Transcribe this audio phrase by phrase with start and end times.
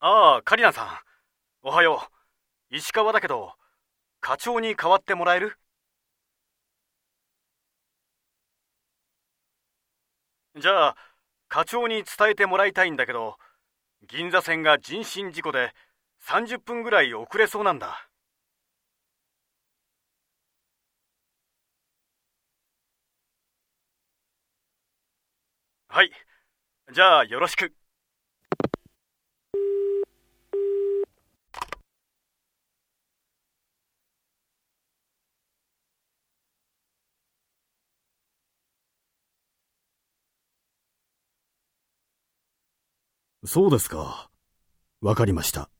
[0.00, 0.88] ああ、カリナさん。
[1.62, 2.08] おはよ
[2.72, 2.76] う。
[2.76, 3.54] 石川だけど、
[4.20, 5.58] 課長に代わってもらえる？
[10.60, 10.96] じゃあ、
[11.48, 13.38] 課長に伝えてもらいたいんだけど、
[14.08, 15.74] 銀座線が人身事故で
[16.20, 18.10] 30分ぐらい遅れそうなんだ。
[25.88, 26.10] はい。
[26.94, 27.74] じゃあ、よろしく。
[43.48, 44.28] そうですか。
[45.00, 45.70] わかりました。